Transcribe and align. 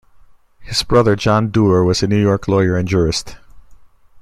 His 0.61 0.81
brother 0.81 1.15
John 1.15 1.49
Duer 1.51 1.83
was 1.83 2.01
a 2.01 2.07
New 2.07 2.19
York 2.19 2.47
lawyer 2.47 2.75
and 2.75 2.87
jurist. 2.87 3.37